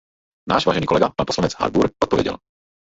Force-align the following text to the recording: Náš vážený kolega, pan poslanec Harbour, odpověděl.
Náš 0.51 0.61
vážený 0.67 0.87
kolega, 0.89 1.09
pan 1.13 1.25
poslanec 1.29 1.53
Harbour, 1.55 1.89
odpověděl. 2.03 2.37